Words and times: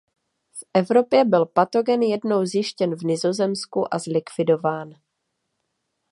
V 0.53 0.63
Evropě 0.73 1.25
byl 1.25 1.45
patogen 1.45 2.01
jednou 2.01 2.45
zjištěn 2.45 2.95
v 2.95 3.01
Nizozemsku 3.01 3.93
a 3.93 3.99
zlikvidován. 3.99 4.93